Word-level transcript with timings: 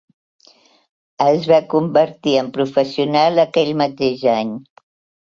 Es 1.25 1.45
va 1.51 1.59
convertir 1.75 2.35
en 2.41 2.51
professional 2.57 3.45
aquell 3.47 3.73
mateix 3.87 4.29
any. 4.43 4.61